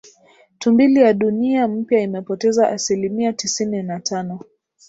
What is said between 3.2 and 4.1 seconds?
tisini na